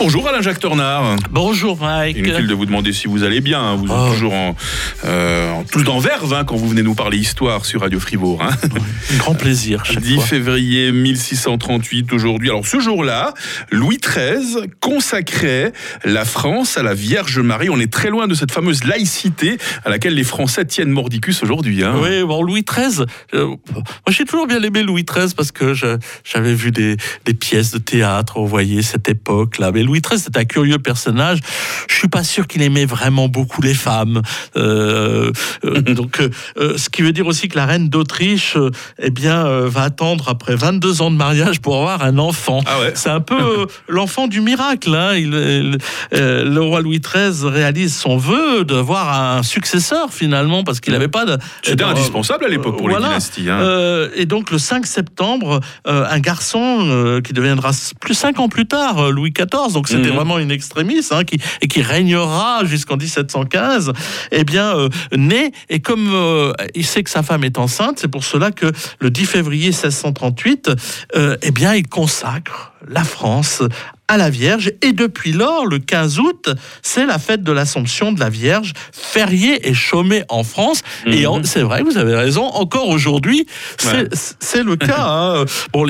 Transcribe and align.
Bonjour 0.00 0.28
Alain-Jacques 0.28 0.60
Tornard. 0.60 1.16
Bonjour 1.30 1.76
Mike. 1.80 2.16
Inutile 2.18 2.46
de 2.46 2.54
vous 2.54 2.66
demander 2.66 2.92
si 2.92 3.08
vous 3.08 3.24
allez 3.24 3.40
bien. 3.40 3.60
hein. 3.60 3.74
Vous 3.76 3.86
êtes 3.86 3.90
Oh. 3.92 4.10
toujours 4.12 4.32
en, 4.32 4.54
euh, 5.04 5.50
en 5.50 5.64
tous 5.64 5.86
en 5.88 5.98
verve 5.98 6.32
hein, 6.32 6.44
quand 6.44 6.54
vous 6.56 6.68
venez 6.68 6.82
nous 6.82 6.94
parler 6.94 7.18
histoire 7.18 7.64
sur 7.64 7.80
Radio 7.80 7.98
Fribourg. 7.98 8.40
hein. 8.42 8.50
Un 9.12 9.16
grand 9.16 9.34
plaisir 9.34 9.84
chaque 9.84 10.00
10 10.00 10.14
fois. 10.16 10.24
février 10.24 10.92
1638 10.92 12.12
aujourd'hui. 12.12 12.48
Alors 12.50 12.64
ce 12.66 12.78
jour-là, 12.78 13.34
Louis 13.72 13.98
XIII 13.98 14.68
consacrait 14.80 15.72
la 16.04 16.24
France 16.24 16.78
à 16.78 16.82
la 16.84 16.94
Vierge 16.94 17.40
Marie. 17.40 17.68
On 17.68 17.80
est 17.80 17.92
très 17.92 18.10
loin 18.10 18.28
de 18.28 18.34
cette 18.34 18.52
fameuse 18.52 18.84
laïcité 18.84 19.58
à 19.84 19.90
laquelle 19.90 20.14
les 20.14 20.24
Français 20.24 20.64
tiennent 20.64 20.90
mordicus 20.90 21.42
aujourd'hui. 21.42 21.82
hein. 21.82 21.94
Oui, 22.00 22.22
bon, 22.22 22.42
Louis 22.42 22.62
XIII. 22.64 23.04
euh, 23.34 23.46
moi, 23.46 23.56
j'ai 24.10 24.24
toujours 24.24 24.46
bien 24.46 24.62
aimé 24.62 24.82
Louis 24.84 25.04
XIII 25.04 25.34
parce 25.36 25.50
que 25.50 25.74
j'avais 25.74 26.54
vu 26.54 26.70
des, 26.70 26.96
des 27.24 27.34
pièces 27.34 27.72
de 27.72 27.78
théâtre, 27.78 28.38
vous 28.38 28.46
voyez, 28.46 28.82
cette 28.82 29.08
époque-là. 29.08 29.72
Mais 29.72 29.82
Louis 29.88 30.00
XIII, 30.00 30.18
c'est 30.20 30.36
un 30.36 30.44
curieux 30.44 30.78
personnage. 30.78 31.38
Je 31.88 31.94
suis 31.94 32.08
pas 32.08 32.22
sûr 32.22 32.46
qu'il 32.46 32.62
aimait 32.62 32.84
vraiment 32.84 33.28
beaucoup 33.28 33.62
les 33.62 33.74
femmes. 33.74 34.22
Euh, 34.56 35.32
euh, 35.64 35.80
donc, 35.82 36.20
euh, 36.20 36.76
ce 36.76 36.88
qui 36.90 37.02
veut 37.02 37.12
dire 37.12 37.26
aussi 37.26 37.48
que 37.48 37.56
la 37.56 37.66
reine 37.66 37.88
d'Autriche, 37.88 38.56
eh 39.00 39.10
bien, 39.10 39.44
va 39.66 39.82
attendre 39.82 40.28
après 40.28 40.54
22 40.54 41.02
ans 41.02 41.10
de 41.10 41.16
mariage 41.16 41.60
pour 41.60 41.76
avoir 41.76 42.02
un 42.04 42.18
enfant. 42.18 42.60
Ah 42.66 42.80
ouais. 42.80 42.92
C'est 42.94 43.10
un 43.10 43.20
peu 43.20 43.66
l'enfant 43.88 44.28
du 44.28 44.40
miracle. 44.40 44.94
hein. 44.94 45.14
Il- 45.16 45.34
il- 45.34 45.78
le 46.12 46.60
roi 46.60 46.80
Louis 46.80 47.00
XIII 47.00 47.48
réalise 47.48 47.94
son 47.96 48.16
vœu 48.16 48.64
d'avoir 48.64 49.36
un 49.38 49.42
successeur 49.42 50.12
finalement 50.12 50.64
parce 50.64 50.80
qu'il 50.80 50.92
n'avait 50.92 51.08
pas 51.08 51.24
de. 51.24 51.38
C'était 51.62 51.84
indispensable 51.84 52.44
à 52.44 52.48
l'époque 52.48 52.76
pour 52.76 52.88
voilà. 52.88 52.98
les 52.98 53.04
dynasties. 53.08 53.48
hein. 53.48 54.08
Et 54.14 54.26
donc 54.26 54.50
le 54.50 54.58
5 54.58 54.86
septembre, 54.86 55.60
un 55.84 56.18
garçon 56.20 57.20
qui 57.24 57.32
deviendra 57.32 57.70
plus 58.00 58.14
cinq 58.14 58.38
ans 58.40 58.48
plus 58.48 58.66
tard, 58.66 59.10
Louis 59.10 59.32
XIV, 59.32 59.76
donc 59.78 59.86
c'était 59.86 60.08
Mhm. 60.08 60.16
vraiment 60.16 60.38
une 60.40 60.50
extrémiste, 60.50 61.12
hein, 61.12 61.22
qui, 61.22 61.38
et 61.62 61.68
qui 61.68 61.82
régnera 61.82 62.64
jusqu'en 62.64 62.96
1715, 62.96 63.92
eh 64.32 64.42
bien, 64.42 64.76
euh, 64.76 64.88
né, 65.16 65.52
et 65.68 65.78
comme 65.78 66.10
euh, 66.12 66.52
il 66.74 66.84
sait 66.84 67.04
que 67.04 67.10
sa 67.10 67.22
femme 67.22 67.44
est 67.44 67.58
enceinte, 67.58 68.00
c'est 68.00 68.08
pour 68.08 68.24
cela 68.24 68.50
que 68.50 68.72
le 68.98 69.10
10 69.10 69.24
février 69.26 69.68
1638, 69.68 70.72
euh, 71.14 71.36
eh 71.42 71.52
bien, 71.52 71.76
il 71.76 71.86
consacre 71.86 72.72
la 72.86 73.04
France 73.04 73.62
à 74.10 74.16
la 74.16 74.30
Vierge. 74.30 74.72
Et 74.82 74.92
depuis 74.92 75.32
lors, 75.32 75.66
le 75.66 75.78
15 75.78 76.18
août, 76.18 76.48
c'est 76.82 77.04
la 77.04 77.18
fête 77.18 77.42
de 77.42 77.52
l'Assomption 77.52 78.10
de 78.12 78.20
la 78.20 78.30
Vierge, 78.30 78.72
férié 78.92 79.68
et 79.68 79.74
chômé 79.74 80.22
en 80.30 80.44
France. 80.44 80.80
Et 81.06 81.26
Mhm. 81.26 81.44
c'est 81.44 81.60
vrai, 81.62 81.82
vous 81.82 81.98
avez 81.98 82.14
raison, 82.14 82.44
encore 82.44 82.88
aujourd'hui, 82.88 83.46
c'est 83.76 83.92
Ouais. 84.02 84.08
c'est 84.40 84.62
le 84.62 84.76
cas. 84.76 84.96
hein. 85.00 85.44
Bon, 85.74 85.86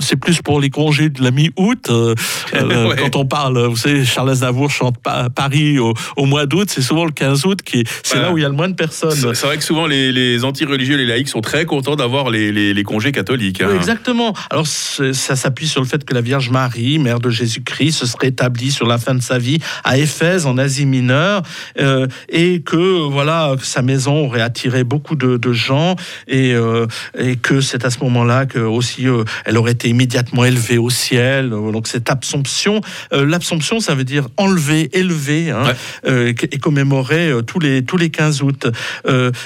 c'est 0.00 0.16
plus 0.16 0.40
pour 0.40 0.60
les 0.60 0.70
congés 0.70 1.10
de 1.10 1.22
la 1.22 1.30
mi-août. 1.30 1.88
euh, 1.90 2.14
euh, 2.54 2.86
Ouais. 2.88 2.96
Quand 2.96 3.16
on 3.16 3.26
parle, 3.26 3.58
vous 3.66 3.76
savez, 3.76 4.04
Charles 4.04 4.30
Aznavour 4.30 4.70
chante 4.70 4.96
Pa- 5.02 5.28
Paris 5.28 5.78
au, 5.78 5.92
au 6.16 6.24
mois 6.24 6.46
d'août, 6.46 6.68
c'est 6.70 6.80
souvent 6.82 7.04
le 7.04 7.10
15 7.12 7.44
août 7.44 7.60
qui 7.62 7.80
est- 7.80 7.88
c'est 8.02 8.18
là 8.18 8.32
où 8.32 8.38
il 8.38 8.42
y 8.42 8.44
a 8.44 8.48
le 8.48 8.54
moins 8.54 8.68
de 8.68 8.74
personnes. 8.74 9.10
C'est 9.34 9.46
vrai 9.46 9.58
que 9.58 9.64
souvent 9.64 9.86
les, 9.86 10.10
les 10.12 10.42
anti-religieux, 10.44 10.96
les 10.96 11.04
laïcs 11.06 11.28
sont 11.28 11.40
très 11.42 11.66
contents 11.66 11.96
d'avoir 11.96 12.30
les, 12.30 12.50
les- 12.50 12.72
les 12.72 12.82
congés 12.82 13.12
catholiques. 13.12 13.60
hein. 13.60 13.68
Oui, 13.70 13.76
exactement. 13.76 14.32
Alors 14.50 14.66
ça 14.66 15.36
s'appuie 15.36 15.68
sur 15.68 15.82
le 15.82 15.86
fait 15.86 16.02
que 16.04 16.14
la 16.14 16.22
Vierge 16.28 16.50
Marie, 16.50 16.98
mère 16.98 17.20
de 17.20 17.30
Jésus-Christ, 17.30 17.92
se 18.00 18.04
serait 18.06 18.26
établie 18.28 18.70
sur 18.70 18.86
la 18.86 18.98
fin 18.98 19.14
de 19.14 19.22
sa 19.22 19.38
vie 19.38 19.60
à 19.82 19.96
Éphèse, 19.96 20.44
en 20.44 20.58
Asie 20.58 20.84
mineure, 20.84 21.40
euh, 21.80 22.06
et 22.28 22.60
que 22.60 23.08
voilà 23.08 23.54
que 23.58 23.64
sa 23.64 23.80
maison 23.80 24.26
aurait 24.26 24.42
attiré 24.42 24.84
beaucoup 24.84 25.16
de, 25.16 25.38
de 25.38 25.52
gens, 25.54 25.96
et, 26.26 26.52
euh, 26.52 26.86
et 27.18 27.36
que 27.36 27.62
c'est 27.62 27.86
à 27.86 27.90
ce 27.90 28.00
moment-là 28.00 28.44
que 28.44 28.58
aussi 28.58 29.08
euh, 29.08 29.24
elle 29.46 29.56
aurait 29.56 29.72
été 29.72 29.88
immédiatement 29.88 30.44
élevée 30.44 30.76
au 30.76 30.90
ciel. 30.90 31.48
Donc 31.48 31.88
cette 31.88 32.10
Absomption, 32.10 32.82
l'Absomption, 33.10 33.80
ça 33.80 33.94
veut 33.94 34.04
dire 34.04 34.28
enlever, 34.36 34.90
élever, 34.92 35.50
hein, 35.50 35.62
Ouais. 36.04 36.34
et 36.52 36.58
commémorer 36.58 37.32
tous 37.46 37.58
les 37.58 37.82
tous 37.86 37.96
les 37.96 38.10
15 38.10 38.42
août. 38.42 38.66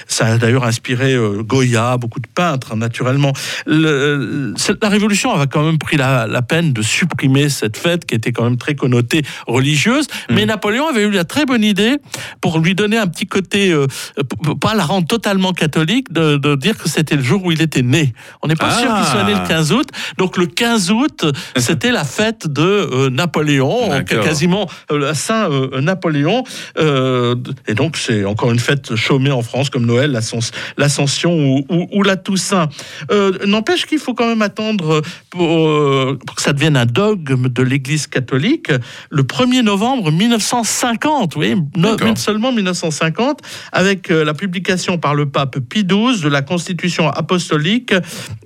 Ça 0.08 0.26
a 0.26 0.36
d'ailleurs 0.38 0.64
inspiré 0.64 1.16
Goya, 1.42 1.96
beaucoup 1.96 2.18
de 2.18 2.26
peintres, 2.26 2.72
hein, 2.72 2.76
naturellement. 2.76 3.32
Le- 3.66 4.52
la 4.82 4.88
Révolution 4.88 5.32
avait 5.32 5.46
quand 5.46 5.64
même 5.64 5.78
pris 5.78 5.96
la, 5.96 6.26
la 6.26 6.42
peine 6.42 6.71
de 6.72 6.82
supprimer 6.82 7.48
cette 7.48 7.76
fête 7.76 8.04
qui 8.06 8.14
était 8.14 8.32
quand 8.32 8.44
même 8.44 8.56
très 8.56 8.74
connotée 8.74 9.22
religieuse. 9.46 10.06
Mm. 10.30 10.34
Mais 10.34 10.46
Napoléon 10.46 10.88
avait 10.88 11.02
eu 11.04 11.10
la 11.10 11.24
très 11.24 11.44
bonne 11.46 11.64
idée 11.64 11.96
pour 12.40 12.58
lui 12.58 12.74
donner 12.74 12.96
un 12.98 13.06
petit 13.06 13.26
côté, 13.26 13.70
euh, 13.72 13.86
p- 14.16 14.54
pas 14.60 14.74
la 14.74 14.84
rendre 14.84 15.06
totalement 15.06 15.52
catholique, 15.52 16.12
de, 16.12 16.36
de 16.36 16.54
dire 16.56 16.76
que 16.76 16.88
c'était 16.88 17.16
le 17.16 17.22
jour 17.22 17.44
où 17.44 17.52
il 17.52 17.62
était 17.62 17.82
né. 17.82 18.12
On 18.42 18.48
n'est 18.48 18.56
pas 18.56 18.70
Ah. 18.70 18.78
sûr 18.80 18.94
qu'il 18.94 19.04
soit 19.06 19.24
né 19.24 19.34
le 19.34 19.46
15 19.46 19.72
août. 19.72 19.88
Donc 20.18 20.36
le 20.36 20.46
15 20.46 20.90
août, 20.90 21.24
c'était 21.56 21.90
la 21.92 22.04
fête 22.04 22.46
de 22.46 22.62
euh, 22.62 23.10
Napoléon, 23.10 23.90
quasiment 24.04 24.68
euh, 24.90 25.12
Saint 25.14 25.50
euh, 25.50 25.80
Napoléon. 25.80 26.44
Euh, 26.78 27.34
et 27.66 27.74
donc 27.74 27.96
c'est 27.96 28.24
encore 28.24 28.50
une 28.52 28.58
fête 28.58 28.94
chômée 28.96 29.30
en 29.30 29.42
France 29.42 29.68
comme 29.70 29.86
Noël, 29.86 30.10
l'Ascens- 30.12 30.52
l'Ascension 30.78 31.32
ou, 31.34 31.64
ou- 31.68 31.88
ou 31.92 32.02
la 32.02 32.16
Toussaint. 32.16 32.68
Euh, 33.10 33.32
N'empêche 33.46 33.86
qu'il 33.86 33.98
faut 33.98 34.14
quand 34.14 34.26
même 34.28 34.42
attendre 34.42 35.02
pour, 35.30 35.58
euh, 35.58 36.18
pour 36.26 36.36
que 36.36 36.42
ça 36.42 36.52
devienne 36.52 36.61
un 36.66 36.86
dogme 36.86 37.48
de 37.48 37.62
l'Église 37.62 38.06
catholique 38.06 38.70
le 39.10 39.22
1er 39.22 39.62
novembre 39.62 40.10
1950. 40.12 41.36
Oui, 41.36 41.54
no- 41.76 41.96
seulement 42.16 42.52
1950, 42.52 43.40
avec 43.72 44.10
euh, 44.10 44.24
la 44.24 44.34
publication 44.34 44.98
par 44.98 45.14
le 45.14 45.28
pape 45.28 45.58
Pie 45.60 45.84
XII 45.84 46.20
de 46.22 46.28
la 46.28 46.42
Constitution 46.42 47.08
apostolique 47.08 47.94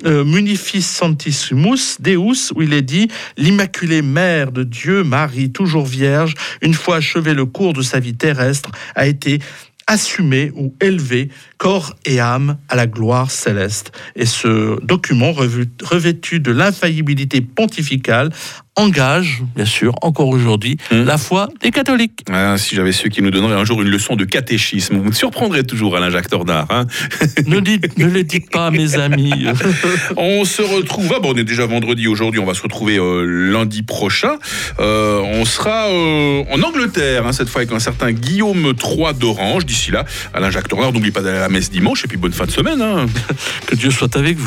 euh, 0.05 0.25
Munifice 0.25 0.89
Santissimus 0.89 1.97
Deus, 2.01 2.53
où 2.55 2.63
il 2.63 2.73
est 2.73 2.83
dit 2.83 3.09
L'Immaculée 3.37 4.03
Mère 4.03 4.53
de 4.53 4.63
Dieu, 4.63 5.03
Marie, 5.05 5.53
toujours 5.53 5.87
vierge, 5.87 6.35
une 6.63 6.75
fois 6.75 6.97
achevé 6.97 7.35
le 7.35 7.45
cours 7.47 7.73
de 7.73 7.83
sa 7.83 8.01
vie 8.01 8.15
terrestre, 8.15 8.71
a 8.95 9.07
été 9.07 9.41
assumée 9.87 10.53
ou 10.55 10.75
élevée, 10.81 11.31
corps 11.59 11.95
et 12.05 12.21
âme, 12.21 12.59
à 12.69 12.77
la 12.77 12.87
gloire 12.87 13.31
céleste. 13.31 13.93
Et 14.17 14.27
ce 14.27 14.83
document, 14.85 15.33
revêtu 15.33 16.41
de 16.41 16.51
l'infaillibilité 16.51 17.41
pontificale, 17.41 18.31
engage, 18.77 19.43
bien 19.55 19.65
sûr, 19.65 19.95
encore 20.03 20.29
aujourd'hui, 20.29 20.77
Mmh. 20.91 21.03
la 21.05 21.19
foi 21.19 21.49
des 21.63 21.71
catholiques. 21.71 22.21
Ah, 22.31 22.57
si 22.59 22.75
j'avais 22.77 22.93
su 22.93 23.09
qui 23.09 23.23
nous 23.23 23.31
donnerait 23.31 23.55
un 23.59 23.65
jour 23.65 23.81
une 23.83 23.89
leçon 23.89 24.17
de 24.17 24.25
catéchisme, 24.25 24.97
vous 24.99 25.05
me 25.05 25.13
surprendrez 25.13 25.65
toujours, 25.65 25.97
Alain 25.97 26.11
Jacques 26.11 26.29
Tornard. 26.29 26.67
hein. 26.71 26.87
ne, 27.47 27.61
dites, 27.61 27.97
ne 27.99 28.07
le 28.07 28.23
dites 28.23 28.51
pas, 28.51 28.71
mes 28.71 28.95
amis. 28.97 29.47
on 30.17 30.45
se 30.45 30.63
retrouve, 30.63 31.13
ah 31.17 31.21
bon, 31.21 31.33
on 31.35 31.37
est 31.37 31.45
déjà 31.45 31.67
vendredi 31.67 32.07
aujourd'hui, 32.07 32.41
on 32.41 32.45
va 32.47 32.55
se 32.55 32.63
retrouver 32.63 32.99
euh, 32.99 33.25
lundi 33.53 33.83
prochain. 33.83 34.37
Euh, 34.79 35.21
on 35.21 35.45
sera 35.45 35.87
euh, 35.89 36.45
en 36.53 36.63
Angleterre, 36.63 37.27
hein, 37.27 37.33
cette 37.33 37.49
fois 37.49 37.63
avec 37.63 37.73
un 37.73 37.79
certain 37.81 38.13
Guillaume 38.13 38.73
III 38.83 39.15
d'Orange. 39.19 39.65
D'ici 39.67 39.91
là, 39.91 40.05
Alain 40.35 40.51
Jacques 40.51 40.69
Tornard, 40.69 40.93
n'oublie 40.93 41.11
pas 41.11 41.23
d'aller 41.23 41.39
à 41.39 41.43
la 41.43 41.49
messe 41.49 41.71
dimanche 41.71 42.05
et 42.05 42.09
puis 42.09 42.19
bonne 42.19 42.33
fin 42.33 42.45
de 42.47 42.51
semaine. 42.51 42.81
hein. 42.83 43.07
Que 43.67 43.75
Dieu 43.75 43.91
soit 43.91 44.15
avec 44.17 44.37
vous. 44.39 44.45